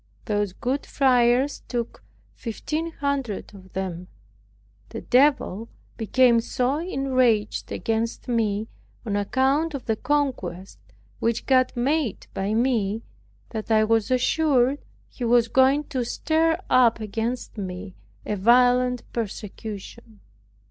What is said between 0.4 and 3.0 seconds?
good friars took fifteen